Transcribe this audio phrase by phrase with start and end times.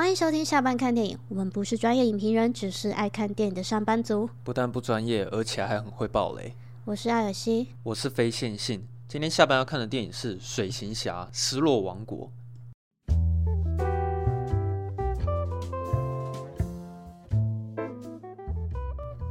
[0.00, 1.18] 欢迎收听下班看电影。
[1.28, 4.30] 我们不是专业影评人，只是爱看电影的上班族。
[4.42, 6.54] 不但不专业，而且还很会爆雷。
[6.86, 8.82] 我是艾尔西，我是非线性。
[9.06, 12.30] 今天下班要看的电影是《水行侠：失落王国》。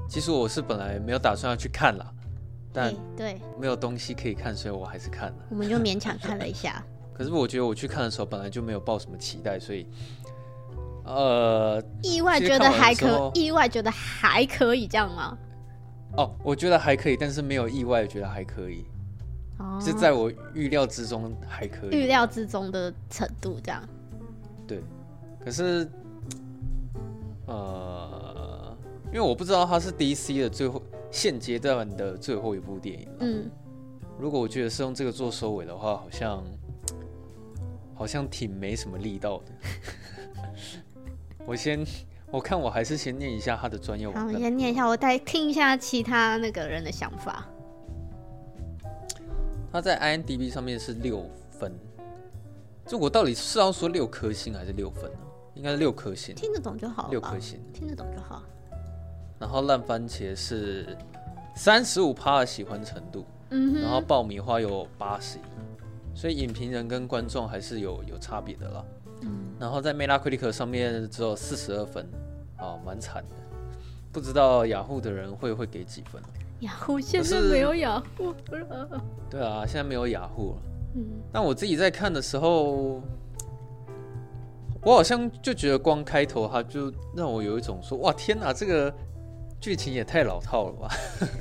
[0.08, 2.14] 其实我是本来没有打算要去看了，
[2.72, 5.36] 但对没有东西可以看，所以我还是看了。
[5.50, 6.86] 我们就勉强看了一下。
[7.12, 9.88] 可是我觉得我去看的时候本来就没有抱什么期待，所以。
[11.10, 15.36] 呃，意外觉得还可，意外觉得还可以这样吗？
[16.16, 18.86] 哦，我觉得还可以，但是没有意外觉得还可以，
[19.58, 23.82] 哦，是在我预料之中还可以，预料之中的程度这样。
[24.68, 24.84] 对，
[25.44, 25.90] 可是，
[27.48, 33.08] 呃，因为我不知道它是 DC 的最后现阶段的最后一部电影。
[33.20, 33.50] 嗯，
[34.20, 36.44] 如果我觉得是用这个做收尾的话，好像
[37.96, 39.46] 好像挺没什么力道的。
[41.50, 41.84] 我先，
[42.30, 44.08] 我看我还是先念一下他的专业。
[44.08, 47.44] 好，先念一下，我再听一下其他那个人的想法。
[49.72, 51.74] 他在 INDB 上面是六分，
[52.86, 55.18] 这我到底是要说六颗星还是六分呢？
[55.56, 57.08] 应该是六颗星，听得懂就好。
[57.10, 58.44] 六颗星，听得懂就好。
[59.40, 60.96] 然后烂番茄是
[61.56, 65.42] 三十五趴的喜欢程度，嗯，然后爆米花有八十一，
[66.14, 68.86] 所以影评人跟观众还是有有差别的啦。
[69.22, 72.08] 嗯，然后在 Metacritic 上面只有四十二分，
[72.58, 73.36] 啊，蛮惨的。
[74.12, 76.22] 不知道雅虎的人会会给几分？
[76.62, 79.02] 雅虎现在没有雅虎了。
[79.30, 80.62] 对啊，现在没有雅虎了。
[80.96, 83.02] 嗯，但我自己在看的时候，
[84.82, 88.94] 我好像就觉得光开头它就让我有一种说，哇，天哪，这个
[89.60, 90.90] 剧情也太老套了吧？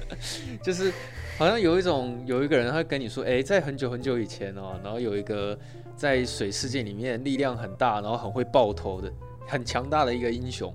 [0.62, 0.92] 就是
[1.38, 5.58] 好像有一种有一个人他会跟你说，哎，在很久很久以前哦，然后有一个。
[5.98, 9.12] 在水世界里面，力量很大，然后很会爆头的，
[9.48, 10.72] 很强大的一个英雄。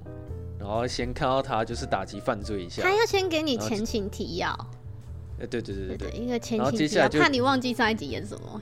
[0.60, 2.84] 然后先看到他就是打击犯罪一下。
[2.84, 4.54] 他要先给你前情提要。
[5.40, 8.62] 对对对对对，一个前情提要，怕你忘记上一集演什么。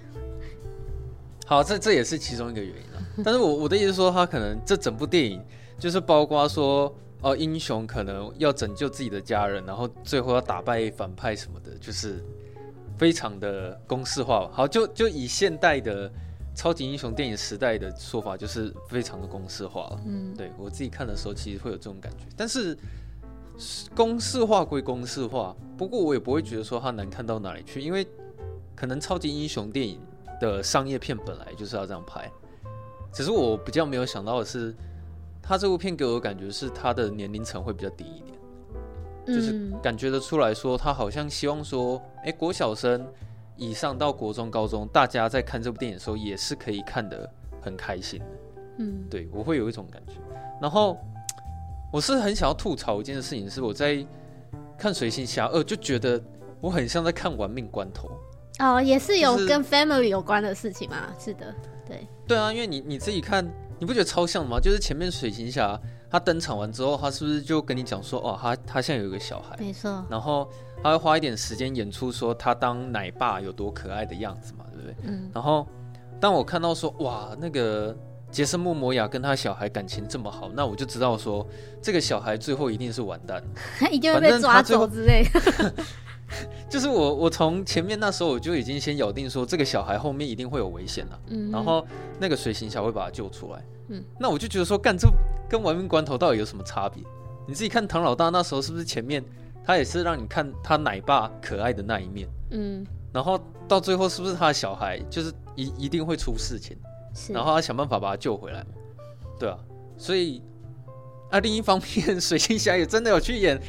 [1.47, 3.01] 好，这这也是其中一个原因啊。
[3.25, 5.43] 但是我我的意思是说，他可能这整部电影
[5.79, 12.23] 就是包括说，哦，英雄可能要拯救自己的家人，然后最后要打败反派什么的，就是
[12.99, 14.47] 非常的公式化。
[14.53, 16.11] 好，就就以现代的。
[16.53, 20.01] 超级英雄电影时代的说法就是非常的公式化了。
[20.05, 22.25] 嗯，对我自己看的时候，其实会有这种感觉。
[22.35, 22.77] 但是
[23.95, 28.05] 公式化归公式化，不过我也不会觉得说它难看到哪里去，因为
[28.75, 29.99] 可能超级英雄电影
[30.39, 32.29] 的商业片本来就是要这样拍。
[33.13, 34.75] 只是我比较没有想到的是，
[35.41, 38.37] 他这部片给我的感觉是他的年龄层会比较低一点，
[39.25, 43.07] 就是感觉得出来说他好像希望说，哎、欸，国小生。
[43.61, 48.25] 以上到国中、高中，大家在看这部电影的时候，也是可以看得很开心的。
[48.79, 50.13] 嗯，对，我会有一种感觉。
[50.59, 50.97] 然后，
[51.93, 54.03] 我是很想要吐槽一件事情，是我在
[54.79, 56.19] 看《水行侠二》，就觉得
[56.59, 58.09] 我很像在看《玩命关头》。
[58.65, 61.13] 哦，也是有跟 family 有关的事情吗？
[61.19, 61.53] 是的，
[61.85, 62.07] 对。
[62.27, 63.47] 对啊，因为你你自己看，
[63.79, 64.59] 你不觉得超像吗？
[64.59, 65.79] 就是前面水行侠
[66.11, 70.05] 他登场完之后，他是不是就跟你讲说，哦，他他现在有一个小孩，没错。
[70.09, 70.47] 然后。
[70.83, 74.95] 他会花一点时间演出说他当奶爸有多可爱的样子嘛，对不对？
[75.03, 75.29] 嗯。
[75.31, 75.67] 然后
[76.19, 77.95] 当我看到说哇，那个
[78.31, 81.47] 杰森·莫摩亚跟他小孩感情这么好，那我就知道说
[81.83, 83.43] 这个小孩最后一定是完蛋，
[83.91, 85.71] 一定会被抓走之类的。
[86.69, 91.19] 就是我我从前面那时候我就已经先咬定说这个小孩后面一定会有危险了。
[91.27, 91.51] 嗯。
[91.51, 91.85] 然后
[92.19, 93.63] 那个水行侠会把他救出来。
[93.89, 94.03] 嗯。
[94.19, 95.07] 那我就觉得说干这
[95.49, 97.03] 跟玩命关头到底有什么差别？
[97.47, 99.23] 你自己看唐老大那时候是不是前面？
[99.63, 102.83] 他也是让你看他奶爸可爱的那一面，嗯，
[103.13, 106.75] 然后到最后是不是他的小孩就是一一定会出事情，
[107.29, 108.65] 然后他想办法把他救回来，
[109.37, 109.59] 对啊，
[109.97, 110.41] 所以
[111.29, 113.61] 啊，另一方面，水行侠也真的有去演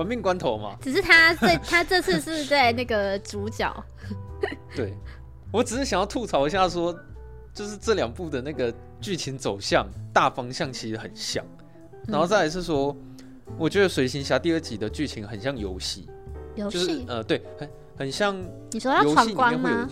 [0.00, 0.76] 玩命关头嘛？
[0.80, 3.70] 只是他这 他这次是在那个主角，
[4.74, 4.94] 对，
[5.52, 6.98] 我只是想要吐槽一下说，
[7.52, 11.44] 就是这两部的那个剧情走向大方向其实很像，
[12.08, 12.96] 然后再来是说。
[13.58, 16.08] 我觉得《水行侠》第二集的剧情很像游戏，
[16.54, 18.40] 游戏就是呃，对，很很像。
[18.70, 19.88] 你说要闯关吗？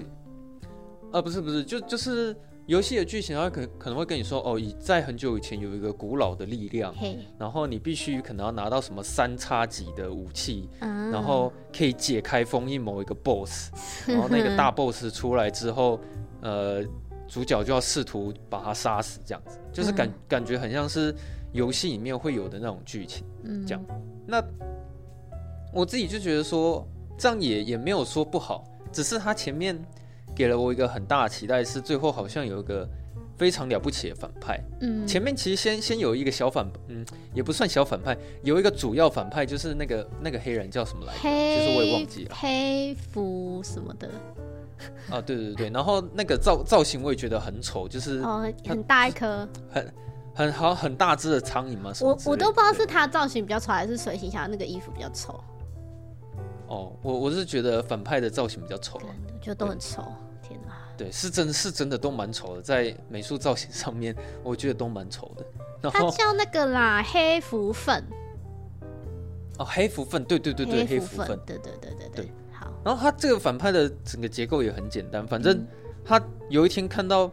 [1.10, 2.34] 呃，不是不是，就就是
[2.68, 7.18] 游戏的剧情，它可可能会跟你说，哦，以在很久以前有一个古老的力量，嘿。
[7.38, 13.72] 然后你必须可能要拿到什么三叉戟的武器，嗯、然后可以解开封印某一个 BOSS，
[14.12, 15.98] 然后那个大 BOSS 出来之后，
[16.42, 16.84] 呃，
[17.26, 21.14] 主角就要试图把他杀死，这样子，就是感、嗯、感觉很像是。
[21.52, 23.82] 游戏里面会有的那种剧情，嗯，这样，
[24.26, 24.44] 那
[25.72, 26.86] 我自己就觉得说，
[27.16, 28.62] 这样也也没有说不好，
[28.92, 29.74] 只是他前面
[30.38, 32.88] 给了我一个很大的期待，是最后好像有一个
[33.36, 34.56] 非常了不起的反派。
[34.80, 37.04] 嗯，前面其实先先有一个小反，嗯，
[37.34, 41.18] 也不算小反派，有一个主要反派就是那个那个黑人叫什么来着？
[41.22, 44.08] 黑就是我也忘记了，黑服什么的。
[45.10, 49.92] 啊，对对对，然后那个造造型我也觉得很丑，就是哦，很大一颗，很
[50.32, 51.92] 很好很大只的苍蝇嘛。
[52.00, 55.42] 我我都不知道是他造型比较丑，还是水行侠那个衣服比较丑。
[56.68, 60.04] 哦，我我是觉得反派的造型比较丑，啊，我觉得都很丑。
[60.98, 65.46] 对，是真是真的都蛮丑的，在美术造型上面，我觉得都蛮丑的。
[65.80, 68.04] 然后他叫那个啦，黑蝠粉。
[69.58, 72.32] 哦，黑蝠粉，对对对对，黑蝠粉，对对对对对。
[72.52, 75.64] 好，然后他这个反派的整个结构也很简单，反正
[76.04, 77.30] 他有一天看到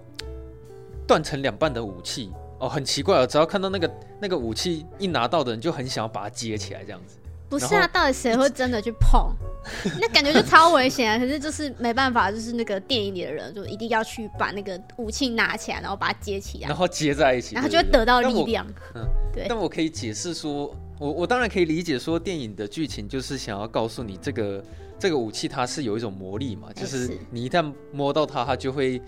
[1.08, 3.92] 断成两半的武器，哦，很奇怪哦，只要看到那个
[4.22, 7.18] 那个武器一拿到的人，就很想要把它接起来，这样子。
[7.60, 9.34] 不是啊，到底谁会真的去碰？
[10.00, 11.18] 那感觉就超危险啊！
[11.18, 18.64] 可是就是没办法，就是那个电影里的人就一定要去把那个武器拿起来，然后把它接起来，然后接在一起，然后就会得到力量。
[18.94, 19.04] 嗯，
[19.34, 19.48] 对。
[19.50, 24.64] 但我可以解释说，我我当然可以理解说，电影的剧情就是想要告诉你，这个
[25.00, 29.02] 这个武器它是有一种魔力嘛，就是你一旦摸到它，它就会。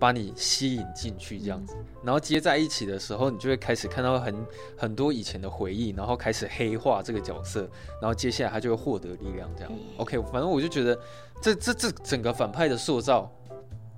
[0.00, 4.34] 把你吸引进去这样子，然后接在一起的时候，你就会开始看到很
[4.74, 7.68] 很多以前的回忆，然后开始黑化这个角色，
[8.00, 9.70] 然后接下来他就会获得力量这样。
[9.98, 10.98] OK，反正我就觉得
[11.42, 13.30] 这这这整个反派的塑造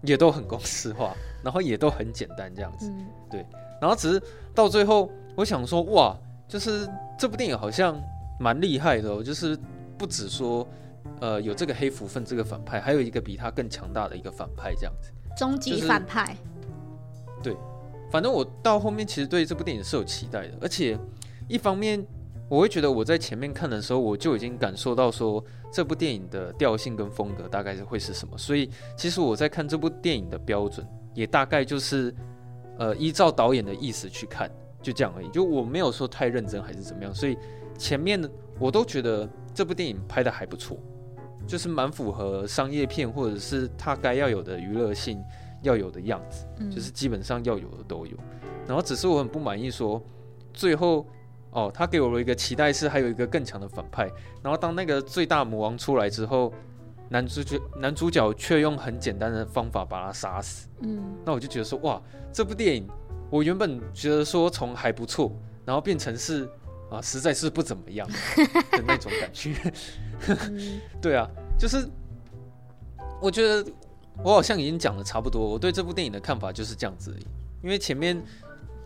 [0.02, 1.14] 也都很公式化，
[1.44, 2.93] 然后也都很简单这样子。
[3.31, 3.46] 对，
[3.81, 4.20] 然后只是
[4.52, 6.84] 到最后，我想说哇，就是
[7.16, 7.96] 这部电影好像
[8.40, 9.56] 蛮厉害的哦，就是
[9.96, 10.66] 不止说
[11.20, 15.12] 呃有这个黑福分这个反派，还有一个比他更强大的一个反派这样子。
[15.37, 16.37] 终极反派，
[17.38, 17.56] 就是，对，
[18.11, 20.99] 反正我到后面其实对这部电影是有期待的，而且
[21.49, 22.05] 一方面
[22.49, 25.43] 我会觉得我在前面看的时候，我就已经感受到说
[25.73, 32.14] 这部电影的调性跟风格大概是会是什么，所以其实我在看这部电影的标准也大概就是
[32.79, 34.50] 呃依照导演的意思去看，
[34.82, 37.38] 就这样而已，就我没有说太认真还是怎么样，所以
[37.79, 38.23] 前面
[38.58, 40.76] 我都觉得这部电影拍的还不错。
[41.47, 45.23] 就是蛮符合商业片或者是它该要有的娱乐性
[45.62, 48.17] 要有的样子，嗯，就是基本上要有的都有。
[48.67, 50.03] 然后只是我很不满意说，说
[50.53, 51.06] 最后
[51.50, 54.11] 哦，他给我了一个期待是还有一个更强的反派。
[54.43, 56.53] 然后当那个最大魔王出来之后，
[57.09, 60.69] 男主角男主角却用很简单的方法把他杀死。
[60.81, 62.00] 嗯，那我就觉得说哇，
[62.33, 62.89] 这部电影
[63.31, 65.33] 我原本觉得说从还不错，
[65.65, 66.49] 然后变成是。
[66.93, 68.06] 啊，实在是不怎么样
[68.73, 69.55] 的那种感觉。
[71.00, 71.29] 对啊，
[71.59, 71.89] 就是
[73.21, 73.65] 我觉得
[74.23, 77.27] 我好像已经讲的差不多，我对这部电影的看法就是这样子而已。
[77.62, 78.23] 因为前面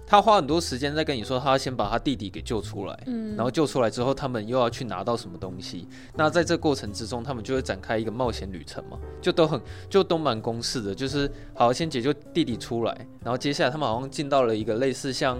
[0.06, 2.98] 他花很多时间在跟你说，他先把他弟弟给救出来，
[3.36, 5.88] 然后救出来之后，他们又要去拿到什么东西。
[6.14, 9.60] 那在这过程之中，他们就会展开一个冒险旅程嘛，就都很
[9.90, 12.92] 就都蛮公式的，就是好先解救弟弟出来，
[13.24, 15.38] 然后接下来他们好像进到了一个类似像。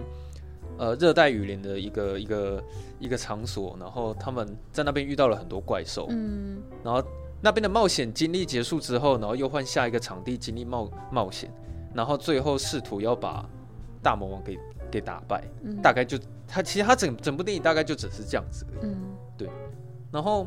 [0.79, 2.65] 呃，热带雨林的一个一个
[2.99, 7.03] 一个场所，然后他们在那边遇到了很多怪兽，嗯，然后
[7.41, 11.51] 那边的冒险经历结束之后，然后又换下一个场地经历冒冒险，
[11.95, 13.49] 然后最后试图要把
[14.03, 14.59] 大魔王给
[14.91, 18.97] 给打败，嗯，大概就他其实他整整部电影大概就只是这样子，嗯，
[19.37, 19.49] 对，
[20.13, 20.47] 然后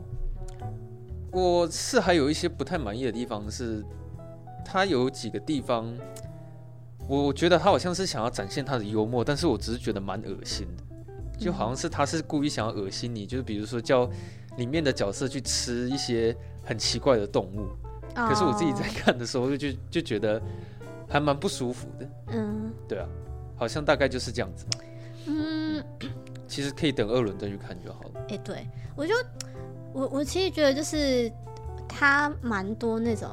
[1.32, 3.84] 我是还有一些不太满意的地方是，
[4.64, 5.92] 他有几个地方。
[7.18, 10.84] 我觉得他好像是想要展现他的幽默，但是我只是觉得蛮恶心的，
[11.40, 14.08] 就好像是他是故意想要恶心你，就是比如说叫
[14.58, 17.68] 里面的角色去吃一些很奇怪的动物，
[18.14, 20.40] 可是我自己在看的时候就就就觉得
[21.08, 22.08] 还蛮不舒服的。
[22.28, 23.08] 嗯，对啊，
[23.58, 24.80] 好像大概就是这样子吧。
[25.26, 25.84] 嗯，
[26.48, 28.22] 其实可以等二轮再去看就好了。
[28.30, 29.16] 哎，对，我就
[29.94, 31.32] 我我其实觉得就是
[31.88, 33.28] 他蛮多那种。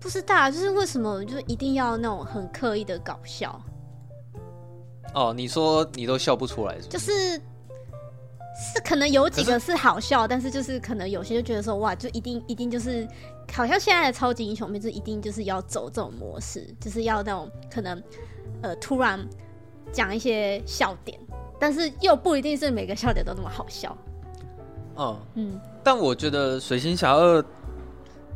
[0.00, 3.60] 不知道，就是为什么就一定要那种很刻意的搞笑？
[5.14, 6.88] 哦，你说你都笑不出来是不是？
[6.90, 7.12] 就是
[8.72, 13.06] 是可能有几个是好笑，但是就是可能有些就觉得说哇，就一定一定就是
[13.52, 18.02] 好像现在的超级英雄片就一定就是要走这种模式，就是要那种可能
[18.62, 19.24] 呃突然
[19.92, 21.18] 讲一些笑点，
[21.58, 23.96] 但是又不一定是每个笑点都那么好笑。
[24.96, 27.40] 嗯嗯，但我觉得《水星侠二》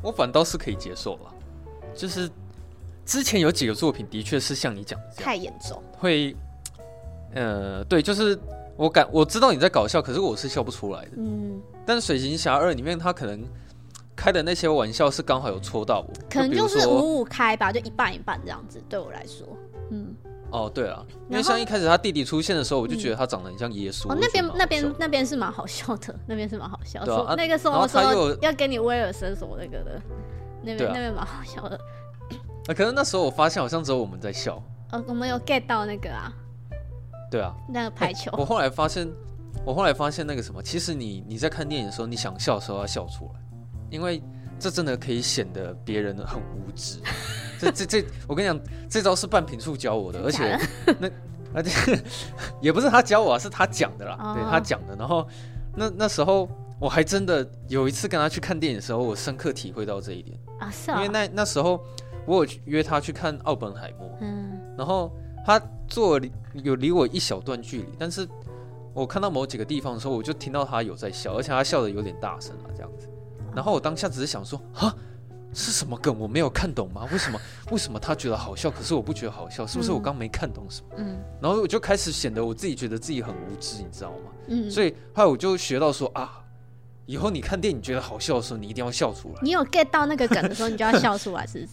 [0.03, 1.34] 我反倒是可以接受了。
[1.95, 2.29] 就是
[3.05, 6.35] 之前有几个作品的确是像你讲的这样，太严重，会，
[7.35, 8.39] 呃，对，就是
[8.77, 11.11] 我感我知道你在搞笑，可是我是笑不出来的。
[11.17, 13.43] 嗯，但是《水行侠二》里面他可能
[14.17, 18.83] 开的那些玩笑是刚好有戳到我，可能就是五五开吧，就一半一半这样子。
[18.89, 19.47] 对我来说，
[19.91, 20.15] 嗯，
[20.51, 24.11] 哦，对啊，因为像一开始他弟弟出现的时候，我就觉得他长得很像耶稣。
[24.11, 27.15] 哦，那边那边那边是蛮好笑的，那边是蛮好笑的。
[27.23, 30.01] 啊、那个时候说要给你威尔森什么那个的。
[30.65, 31.79] 那边、啊、那边蛮好笑的，
[32.67, 36.33] 啊，可能那时候我发现好像只有我们在笑，哦，我们有 get 到那个啊。
[37.31, 38.31] 对啊，那个排球。
[38.39, 39.11] 我后来发现，
[39.65, 43.41] 我后来发现那个什么，其实你你在看电影的时候，你想笑的时候要笑出来，
[43.91, 44.23] 因为
[44.57, 47.01] 这真的可以显得别人很无知。
[47.59, 50.57] 这这这，我跟你讲，这招是半瓶醋教我的，而且
[51.01, 51.11] 那
[51.53, 52.01] 而且
[52.63, 54.95] 也不是他教我啊，是他讲的啦，哦、对他讲的。
[54.95, 55.27] 然后
[55.75, 56.49] 那那时候
[56.85, 61.83] 我还真的有一次跟他去看电影的时候，我深刻体会到这一点啊，是啊，因为那那时候
[62.27, 65.11] 我有约他去看奥本海默，嗯，然后
[65.47, 66.21] 他坐
[66.53, 68.29] 有离我一小段距离，但是
[68.93, 73.09] 我看到某几个地方的时候，我就听到他有在笑，而且他笑的有点大声啊，这样子。
[73.55, 74.95] 然后我当下只是想说，哈。
[75.57, 76.19] 是什么梗？
[76.19, 77.07] 我没有看懂吗？
[77.13, 77.41] 为什么？
[77.71, 79.65] 为什么他觉得好笑，可是我不觉得好笑？
[79.65, 80.89] 是不是我刚没看懂什么？
[80.97, 84.33] 嗯，然后我就开始显得我自己觉得自己很无知，你知道吗？
[84.49, 86.44] 嗯，所以后来我就学到说啊，
[87.07, 89.35] 以后你看电影觉得好笑的时候，你一定要笑出来。
[89.43, 91.67] 你有 get 到那个梗的时候，你就要笑出来，是不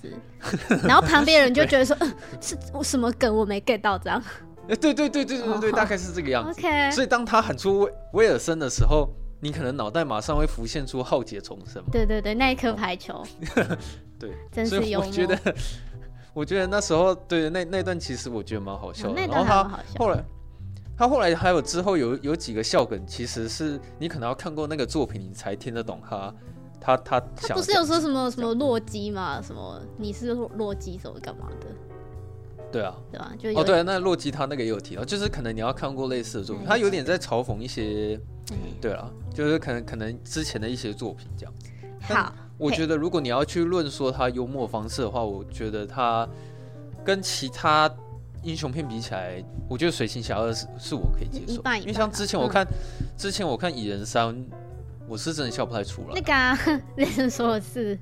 [0.73, 0.81] 是？
[0.87, 4.21] 然后旁边人就觉得说， 嗯，是我什么梗我没 get 到这样？
[4.69, 6.59] 哎，对对对对对对，大概是这个样子。
[6.59, 9.09] OK，所以当他喊出威威尔森的时候。
[9.43, 11.83] 你可能脑袋马上会浮现出浩劫重生。
[11.91, 13.25] 对对对，那一颗排球。
[14.19, 15.07] 对，真是幽默。
[15.07, 15.55] 我觉得，
[16.31, 19.15] 我觉得那时候对那那段其实我觉得蛮好笑的。
[19.15, 19.97] 那段还蛮好笑。
[19.97, 20.23] 后来，
[21.01, 26.31] 他后来还有之后有有几个笑梗，其实是你可能要看过那个作品，你才听得懂他
[26.79, 27.19] 他他。
[27.35, 29.41] 他不是有说什么什么洛基吗？
[29.41, 31.65] 什么你是洛基什么干嘛的？
[32.71, 38.19] 对啊，对啊，就哦对，那洛基他那个也有提到，就是可能你要看过类似的作品，他有点在嘲讽一些。
[38.79, 42.13] 对啊，就是可能可能之前的一些作品这样子。
[42.13, 46.29] 好，我觉得如果你要去论说他幽默方式的话，我觉得他
[47.03, 47.91] 跟其他
[48.43, 51.61] 英雄片比起来，我觉得水行侠二是是我可以接受。
[51.79, 52.65] 因为像之前我看，
[53.17, 54.35] 之前我看蚁人三，
[55.07, 56.15] 我是真的笑不太出来。
[56.15, 56.57] 那个啊，
[56.95, 57.97] 那人说的是。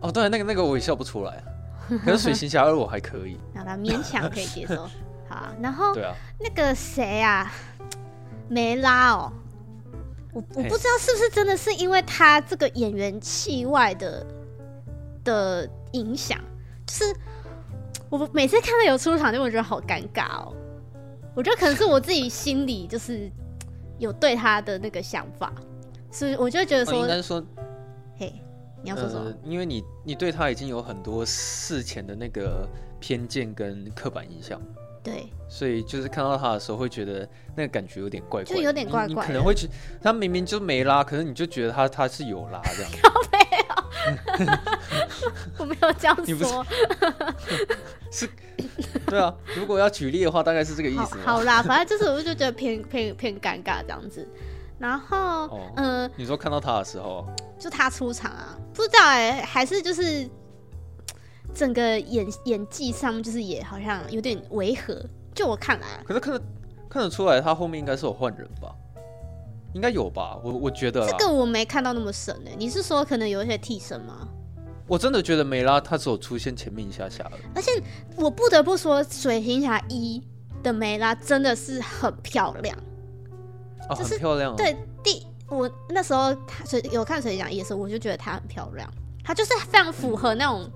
[0.00, 1.42] 哦，对，那个那个我也笑不出来。
[2.04, 3.36] 可是水行侠二我还可以。
[3.54, 4.88] 好吧，勉强可以接受。
[5.28, 7.52] 好，然后对啊，那个谁啊，
[8.48, 9.32] 梅拉哦。
[10.32, 14.24] 我我不知道是不是真的是因为他这个演员气外的
[15.24, 16.38] 的影响，
[16.86, 17.04] 就是
[18.10, 20.54] 我每次看到有出场就会觉得好尴尬哦。
[21.34, 23.30] 我觉得可能是我自己心里就是
[23.98, 25.52] 有对他的那个想法，
[26.10, 27.42] 所以我就觉得说，应该说，
[28.18, 28.34] 嘿，
[28.82, 29.26] 你要说什么？
[29.26, 34.60] 呃，因为你你对他已经有很多事前的那个偏见跟刻板印象。
[35.02, 37.26] 对，所以就是看到他的时候，会觉得
[37.56, 39.08] 那个感觉有点怪怪，就有点怪怪。
[39.08, 42.92] 你可能会觉得他明明就没拉，可是你就觉得他他是有拉这样。
[43.32, 44.52] 没有，
[45.56, 46.66] 我没有这样说。
[48.10, 48.28] 是，
[49.06, 49.34] 对啊。
[49.56, 51.38] 如果要举例的话，大概是这个意思好。
[51.38, 54.28] 好啦，反正就是我就觉得偏偏偏尴尬这样子。
[54.78, 57.26] 然后，哦、呃，你说看到他的时候，
[57.58, 60.28] 就他出场啊，不知道哎、欸，还是就是。
[61.60, 64.98] 整个演演技上就是也好像有点违和，
[65.34, 66.42] 就我看来，可是看得
[66.88, 68.74] 看得出来，他后面应该是有换人吧？
[69.74, 70.38] 应该有吧？
[70.42, 72.54] 我我觉得这个我没看到那么神诶。
[72.56, 74.26] 你是说可能有一些替身吗？
[74.86, 77.70] 我真的觉得梅拉她只有出现前面一下下而且
[78.16, 80.18] 我不得不说，《水行侠一》
[80.62, 82.74] 的梅拉真的是很漂亮，
[83.90, 84.56] 哦，很漂亮。
[84.56, 84.74] 对，
[85.04, 88.90] 第我那时候水有看《水行侠一》的时候，我就觉得她很漂亮，
[89.22, 90.66] 她就是非常符合那种。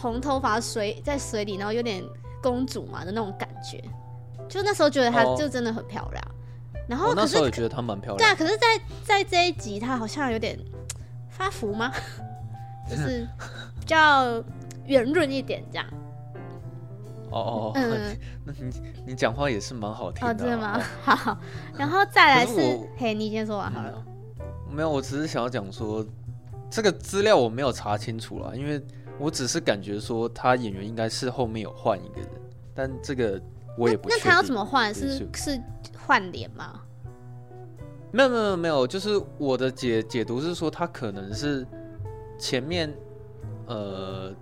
[0.00, 2.04] 红头发水在水里，然后有点
[2.42, 3.82] 公主嘛的那种感觉，
[4.48, 6.24] 就那时候觉得她就真的很漂亮。
[6.24, 6.32] 哦、
[6.86, 8.18] 然后那时候也觉得她蛮漂亮。
[8.18, 10.58] 对啊，可是在，在在这一集，她好像有点
[11.28, 11.92] 发福吗？
[12.88, 13.26] 就是
[13.80, 14.42] 比较
[14.86, 15.86] 圆润一点这样。
[17.30, 18.16] 哦哦，嗯，
[18.46, 18.70] 那你
[19.08, 20.28] 你讲话也是蛮好听的。
[20.28, 20.80] 啊哦，真的吗？
[21.02, 21.38] 好，
[21.76, 24.04] 然后再来是，是嘿，你先说完好了。
[24.70, 26.06] 没有，我只是想要讲说，
[26.70, 28.80] 这个资料我没有查清楚了，因为。
[29.18, 32.30] 我只是感觉说他演员应该是后面有换一个人，
[32.74, 33.40] 但这个
[33.78, 34.08] 我也不。
[34.08, 34.94] 那他要怎么换？
[34.94, 35.60] 是是
[35.98, 36.82] 换脸吗？
[38.12, 41.66] 没有没有没有，就是我的解解读是说他可能是
[42.38, 42.92] 前面
[43.66, 44.32] 呃，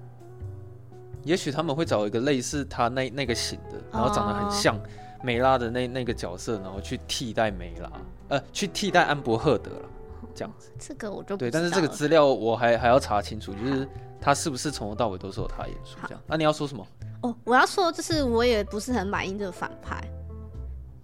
[1.23, 4.78] 也许他们会找一个类似他那那个型的，然后长得很像
[5.23, 7.90] 梅拉的那那个角色，然后去替代梅拉，
[8.28, 9.88] 呃，去替代安博赫德了，
[10.35, 10.71] 这样子。
[10.78, 13.88] 这个我就对，但是这个资料我还还要查清楚，就是。
[14.25, 16.23] 他是不是从头到尾都是有他演出这样？
[16.26, 16.87] 那、啊、你要说什么？
[17.21, 20.02] 哦，我要说就是我也不是很满意这个反派，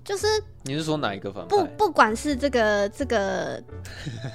[0.03, 0.27] 就是
[0.63, 1.49] 你是说哪一个反派？
[1.55, 3.63] 不，不管是这个这个，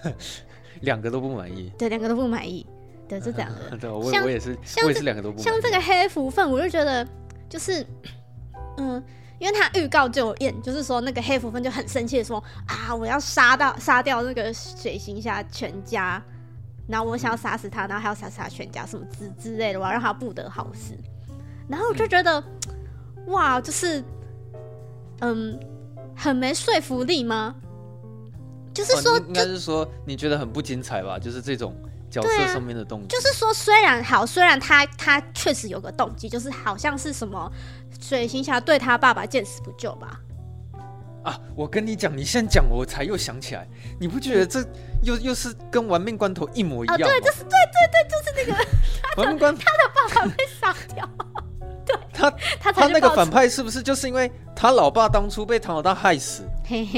[0.81, 1.71] 两个都不满意。
[1.79, 2.63] 对，两个都不满意。
[3.07, 3.75] 对，是这样的。
[3.81, 5.43] 对，我我也是，我也是两个都不满意。
[5.43, 7.07] 像这个黑福分，我就觉得
[7.49, 7.83] 就是，
[8.77, 9.03] 嗯，
[9.39, 16.23] 因为他预告就有演，就是说那个黑福分就很生气的说啊，我要杀到杀掉那个水行侠全家。
[16.87, 20.93] 然后我想要杀死他，然后还要杀死他全家什么之之类的，我要让他不得好死。
[21.67, 22.39] 然后我就觉得，
[23.17, 24.03] 嗯、哇，就是，
[25.21, 25.59] 嗯，
[26.15, 27.55] 很没说服力吗？
[28.73, 31.17] 就是说，哦、应该是说你觉得很不精彩吧？
[31.17, 31.75] 就是这种
[32.11, 33.09] 角色上面的动机、啊。
[33.09, 37.51] 就是说，虽然好，虽然他他确实有个动机，就是好像是什么
[37.99, 40.19] 水行侠对他爸爸见死不救吧。
[41.25, 41.39] 啊！
[41.55, 43.67] 我跟你讲，你现在讲，我才又想起来，
[43.99, 44.63] 你不觉得这
[45.03, 47.07] 又又是跟玩命关头一模一样吗？
[47.07, 48.65] 啊，对，就是对对对，就是那个
[49.21, 51.09] 玩命关头，他的爸爸被杀掉。
[51.85, 56.43] 对，他他他那个反派是不是就是因为他老爸当初被唐老大害死，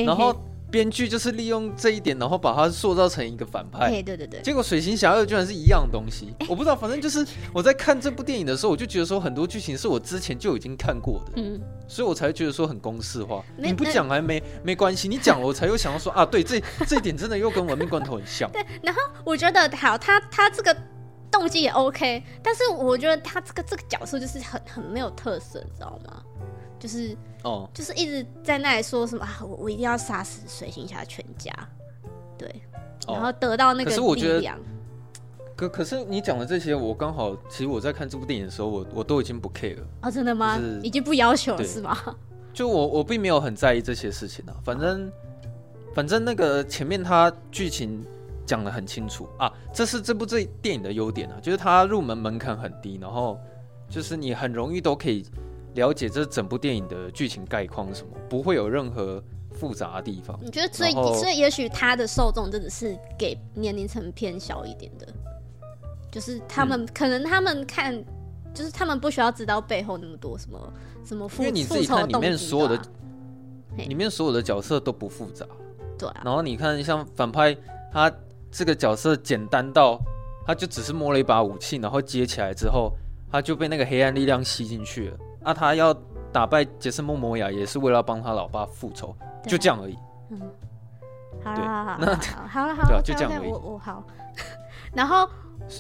[0.06, 0.36] 然后？
[0.70, 3.90] 编剧就是利用这一点，然后把它塑造成一个反派。
[4.02, 4.42] 对对对。
[4.42, 13.44] 结果水行侠二居然是一样东西，我不知道，反正就是我在看这部电影的时候，我就觉得说很多剧情是我之前就已经看过的，嗯，所以我才觉得说很公式化。
[13.58, 18.52] 你不讲还没没关系，你讲了我才又想到说啊，对，这这一点真的又跟玩命关头很像。
[18.52, 20.76] 对，然后我觉得好，他他这个
[21.32, 26.22] 动机也 OK，但是我觉得他这个这个角色就是很很没有特色，你知道吗？
[26.80, 31.52] 就是哦，就是一直在那里说什么啊，我我一定要杀死水行侠全家，
[32.38, 32.62] 对，
[33.08, 33.96] 然后得到那个力量。
[33.96, 34.56] 可是我觉得，
[35.56, 40.12] 可可是你讲的这些，我刚好其实我在看这部电影的时候，我我都已经不 care 了啊。
[40.12, 40.58] 真的吗？
[40.58, 41.98] 就是、已经不要求了是吗？
[42.54, 45.12] 就我我并没有很在意这些事情啊，反正
[45.96, 48.06] 反正那个前面他剧情
[48.46, 53.40] 讲的很清楚啊，这是这部这电影的优点啊，就是它入门门槛很低，然后
[53.90, 55.26] 就是你很容易都可以。
[55.78, 60.38] 了解这整部电影的剧情概况是什么，不会有任何复杂的地方。
[60.42, 65.08] 你觉得最所以也许他的受众真的是给年龄层偏小一点的，
[66.12, 68.04] 就是他们、嗯、可能他们看，
[68.56, 70.74] 就是他们不需要知道背后那么多什么
[71.06, 72.82] 什么复，因为你自己看里面所有的，
[73.76, 75.46] 里面所有的角色都不复杂，
[75.96, 76.22] 对、啊。
[76.26, 77.56] 然后你看像反派，
[77.94, 78.12] 他
[78.52, 80.02] 这个角色简单到，
[80.44, 82.92] 他就只是摸了一把武器，然后接起来之后，
[83.32, 85.18] 他就被那个黑暗力量吸进去了。
[85.48, 85.94] 那、啊、他要
[86.30, 89.16] 打败杰森·莫摩亚，也是为了帮他老爸复仇，
[89.48, 89.98] 就这样而已。
[90.30, 90.42] 嗯，
[91.42, 92.16] 好了好好，那
[92.50, 93.50] 好了好了，就这样而已。
[93.50, 94.04] 我我好，
[94.94, 95.30] 然后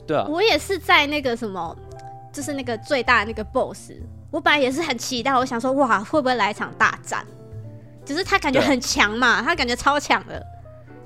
[0.07, 1.75] 对啊，我也是在那个什么，
[2.31, 3.91] 就是那个最大的那个 BOSS，
[4.31, 7.25] 我本来也是很期待，我想说哇，会不会来一场大战？
[8.05, 10.41] 只是他感觉很强嘛，他感觉超强的，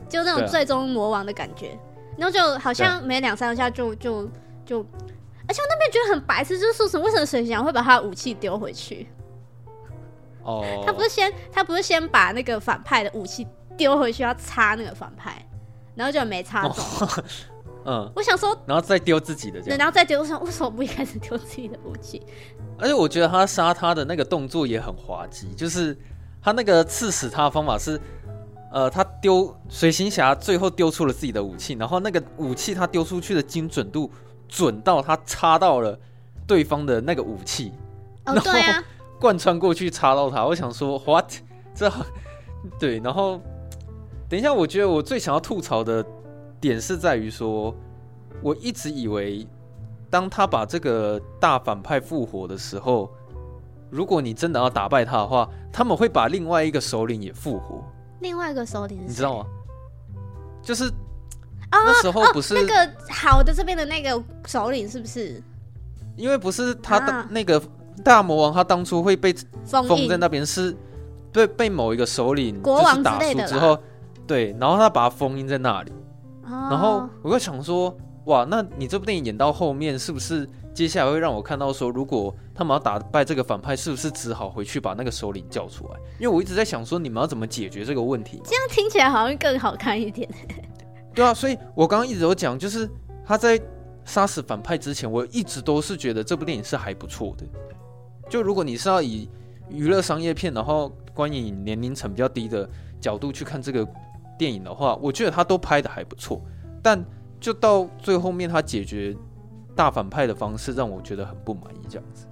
[0.07, 1.75] 就那种最终魔王的感觉。
[2.15, 4.29] 然后就好像没两三下就就
[4.63, 4.85] 就。
[5.47, 9.07] 而且我那边觉得很白痴，就是说什么为什么水行侠会把他的武器丢回去？
[10.43, 15.45] 哦、oh.， 他不是先他不是先把那个反派的武器丢回去，要插那个反派，
[15.95, 16.83] 然后就没插中。
[16.99, 17.19] Oh.
[17.83, 22.21] 嗯，我想说，然后再丢自己的这样，然后再丢，我想为什么不一开始丢自己的武器？
[22.77, 25.97] 而且我觉得他杀他的那个动作也很滑稽，就是
[26.41, 27.99] 他那个刺死他的方法是，
[28.71, 34.11] 呃，他丢水行侠最后丢出了自己的武器，然后那个武器他丢出去的精准度。
[34.51, 35.97] 准到他插到了
[36.45, 37.71] 对方的那个武器，
[38.25, 38.51] 哦、然后
[39.17, 40.45] 贯穿过去插到他。
[40.45, 41.31] 我想说，what？
[41.73, 41.89] 这
[42.77, 43.39] 对，然后
[44.27, 46.05] 等一下，我觉得我最想要吐槽的
[46.59, 47.73] 点是在于说，
[48.41, 49.47] 我一直以为
[50.09, 53.09] 当他把这个大反派复活的时候，
[53.89, 57.81] 如果你真的要打败他的话，他们会把另外一个首领也复活。
[58.19, 58.99] 另外一个首领？
[59.07, 59.45] 你知道吗？
[60.61, 60.91] 就是。
[61.71, 65.41] 哦、那时候不是、哦、那个好的这边的那个首领是不是？
[66.17, 67.61] 因为不是他的那个
[68.03, 69.33] 大魔王，他当初会被
[69.65, 70.75] 封在那边，是
[71.31, 73.79] 被被某一个首领国王就是打输之后，
[74.27, 75.91] 对，然后他把他封印在那里。
[76.43, 85.99] 哦、然后我就想说，哇，那你这部电影演到后面，是不是接下来会让我看到说，如果他们要打败这个反派，是不是只好回去把那个首领叫出来？
[86.19, 88.41] 因为我一直在想说，你们要怎么解决这个问题？
[88.43, 90.29] 这样听起来好像更好看一点。
[91.13, 92.89] 对啊，所以我刚刚一直有讲，就是
[93.25, 93.59] 他在
[94.05, 97.45] 杀死反派之前，我一直都是觉得这部电影是还不错的。
[98.29, 99.29] 就如果你是要以
[99.69, 102.69] 娱乐商业片，然后观影年龄层比较低的
[102.99, 103.87] 角度去看这个
[104.37, 106.41] 电影的话，我觉得他都拍的还不错。
[106.81, 107.03] 但
[107.39, 109.15] 就到最后面，他解决
[109.75, 112.25] 大反派的方式让我觉得很不满意，这样子。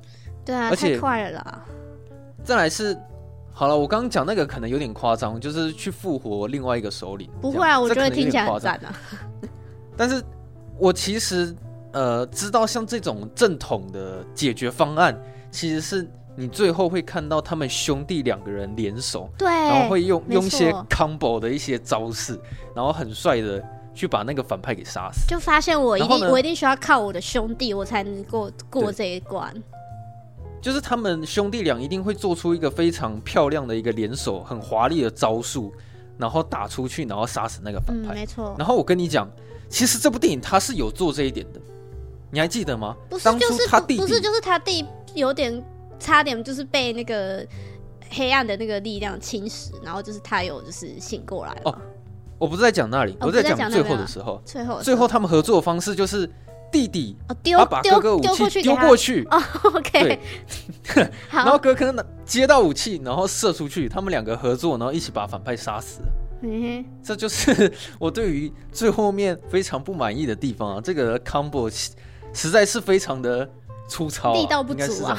[0.46, 1.65] 对啊，而且太快了啦。
[2.44, 2.98] 再来是。
[3.60, 7.30] 好了，我刚刚讲那个可能有点夸张，就是去复活另外一个首领。
[7.41, 8.95] 不会啊，我觉得听起来很赞啊。
[9.98, 10.24] 但是，
[10.78, 11.54] 我其实
[11.91, 15.13] 呃知道，像这种正统的解决方案，
[15.52, 22.39] 其实是你最后会看到他们兄弟两个人联手，对，然后会用用一些 combo 的一些招式，
[22.74, 23.62] 然后很帅的
[23.93, 25.28] 去把那个反派给杀死。
[25.28, 29.54] 就发现我一定我一定需要靠我的兄弟，我才能过过这一关。
[30.62, 35.74] 就是他们兄弟俩一定会做出一个非常漂亮的一个联手，很华丽的招数，
[36.17, 38.13] 然后打出去，然后杀死那个反派。
[38.13, 38.56] 嗯，没错。
[38.58, 39.30] 然后我跟你讲，
[39.69, 41.60] 其实这部电影他是有做这一点的，
[42.32, 42.95] 你还记得吗？
[43.10, 45.63] 不是，就是他弟弟，不是就是他弟有点
[46.00, 47.45] 差点就是被那个
[48.10, 51.62] 黑暗的那个力量侵蚀，然后就是他有就是醒过来了。
[51.65, 51.76] 哦，
[52.38, 56.30] 我不是在讲那里，我在讲最后的时候，最后最后他们合作的方式就是
[56.71, 59.27] 弟弟丢把哥哥武器丢过去。
[59.32, 59.41] 哦，
[59.75, 60.19] OK，
[61.32, 61.93] 然后哥哥
[62.25, 66.01] 接到武器，然后射出去，他们两个合作，然后一起把反派杀死。
[66.41, 70.82] 嗯，这就是我对于最后面非常不满意的地方啊！
[70.82, 71.69] 这个 combo
[72.34, 73.49] 实在是非常的
[73.89, 75.17] 粗糙，力道不足啊。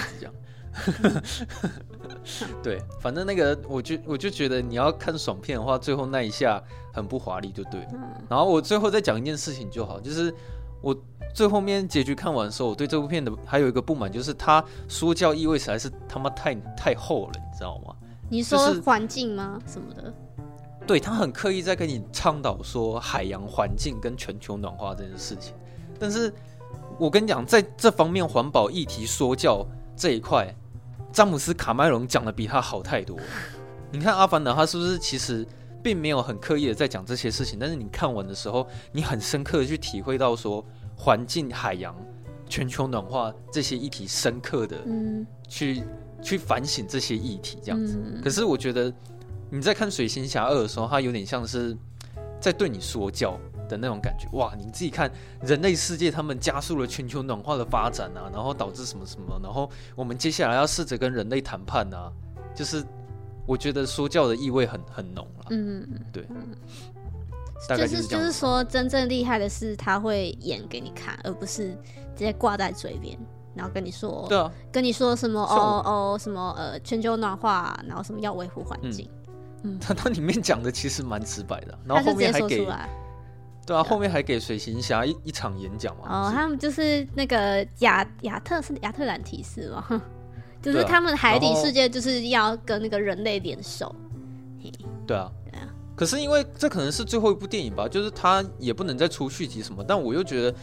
[2.63, 7.87] 对，反正那个，我就我就觉得你要看爽片的话，最后那一下很不华丽，就对。
[8.29, 10.33] 然后我最后再讲一件事情就好，就是
[10.81, 10.97] 我
[11.35, 17.95] 最后面结局看完的时候，我对这部片的还有一个不满，就是它说教意味实在是他妈太太厚了，你知道吗？
[18.29, 19.61] 你说环境吗？
[19.67, 20.13] 什么的？
[20.87, 25.55] 对，他很刻意在跟你倡导说海洋环境跟全球暖化这件事情，
[25.99, 26.33] 但是
[26.99, 29.65] 我跟你讲，在这方面环保议题说教
[29.97, 30.53] 这一块，
[31.13, 33.17] 詹姆斯卡麦隆讲的比他好太多。
[33.93, 35.47] 你看《阿凡达》，他是不是其实
[35.83, 37.59] 并没有很刻意的在讲这些事情？
[37.59, 40.65] 但是你看完的时候，你很深刻的去体会到说
[40.97, 41.95] 环境、海洋、
[42.49, 44.77] 全球暖化这些议题，深刻的
[45.49, 45.83] 去
[46.23, 47.99] 去反省这些议题，这样子。
[48.23, 48.93] 可是我觉得。
[49.53, 51.77] 你在看《水行侠二》的时候，它有点像是
[52.41, 53.37] 在对你说教
[53.69, 54.29] 的那种感觉。
[54.31, 55.11] 哇，你自己看，
[55.43, 62.13] 人类世界他们加速了全球暖化的发展啊，然后导致什么什么，然后我们接下来要试着跟人类谈判啊，
[62.55, 62.81] 就是
[63.47, 65.47] 我觉得说教的意味很很浓了。
[65.51, 66.27] 嗯嗯，对。
[67.69, 71.69] 大概就是就是说，真正厉害的是他会演给你看，而不是
[72.17, 73.19] 直接挂在嘴边。
[73.53, 79.11] 然后跟你说，对啊，跟你说什么哦哦什么呃全球暖化，然后什么要维护环境。
[79.63, 82.65] 嗯 他他里面讲的其实蛮直白的，然后后面还给，
[83.67, 86.05] 对啊，后面还给水行侠一一场演讲嘛。
[86.09, 90.03] 哦，他们就是那个亚亚特是亚特兰提斯吗？
[90.63, 93.95] 就是他们海底世界就是要跟那个人类联手。
[95.07, 95.69] 对啊，对啊。
[95.97, 100.55] 可是因为这可能是最后一部电影吧，就是他也不能再出续集什么，但我又觉得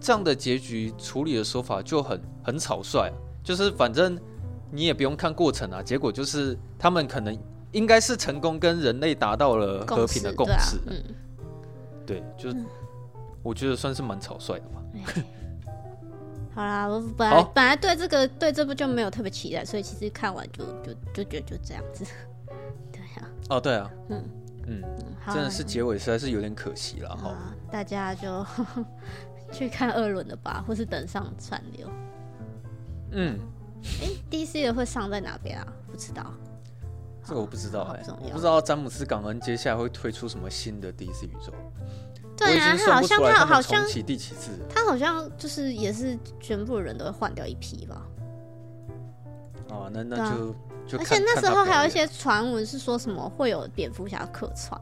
[0.00, 3.12] 这样的结局处理的手法就很很草率，
[3.42, 4.18] 就是反正
[4.70, 7.36] 你也不用看过程啊，结果就是他们可能。
[7.74, 11.14] 应该是成功跟人类达到了和平的共识，对，啊嗯、
[12.06, 12.56] 对，就是
[13.42, 14.80] 我觉得算是蛮草率的吧。
[16.54, 22.04] 好啦，我本来好本来对这个对这部就没有特别期待，所以其实看完就就就觉得就这样子。
[22.92, 23.28] 对啊。
[23.50, 23.90] 哦，对啊。
[24.08, 24.24] 嗯
[24.66, 24.82] 嗯，
[25.26, 27.36] 真的是结尾实在是有点可惜了哈。
[27.70, 28.46] 大家就
[29.52, 31.88] 去看二轮的吧，或是等上串流。
[33.10, 33.38] 嗯。
[34.00, 35.66] 哎，DC 的会上在哪边啊？
[35.90, 36.32] 不知道。
[37.22, 41.52] 这个我不知道哎，我不知道詹姆斯·港恩接下来会推出什么新的 DC 宇宙。
[42.36, 44.50] 对啊，他好像他好像第几次？
[44.68, 48.02] 他好像就是也是全部人都会换掉一批吧。
[49.68, 50.54] 哦，那那就
[50.86, 54.80] 就而且那时候还有一些传闻是说什么会有蝙蝠侠客串。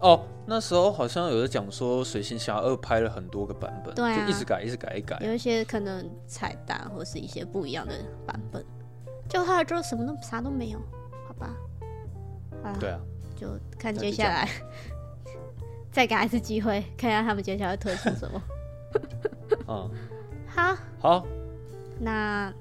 [0.00, 5.16] 哦，那时候好像有人讲说水行侠二拍了很多个版本，对，就一直改，一直改，一改。
[5.24, 7.94] 有一些可能彩蛋或是一些不一样的
[8.26, 8.64] 版本。
[9.28, 10.78] 就他之后什么都啥都没有，
[11.26, 11.54] 好吧？
[12.62, 13.00] 好对啊，
[13.36, 13.46] 就
[13.78, 14.48] 看接下来，
[15.92, 18.42] 再给他一次机会，看一下他们接下来会推出什么。
[19.68, 19.90] 嗯
[20.48, 21.26] 好，好，
[22.00, 22.52] 那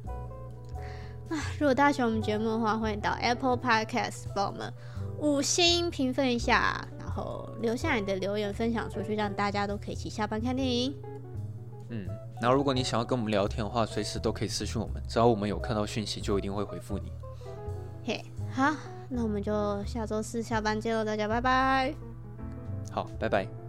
[1.29, 4.71] 啊，如果大家喜欢我们节目的话，欢迎到 Apple Podcast 帮我们
[5.19, 10.95] 五星评分一下，然后留下你的留言分享出去，让大家都可以一起下班看电影。
[11.89, 12.07] 嗯。
[12.41, 17.11] 然后，如果你想要跟我们聊天的话，随时都可以私讯我们，只要我们有看到讯息，就一定会回复你。
[18.03, 18.73] 嘿，好，
[19.09, 22.10] 那我们就下周四下班见喽，大家拜拜。
[22.91, 23.60] 好，拜拜。